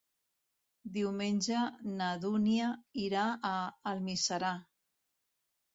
Diumenge 0.95 1.61
na 1.99 2.09
Dúnia 2.25 2.73
irà 3.05 3.29
a 3.53 3.55
Almiserà. 3.95 4.53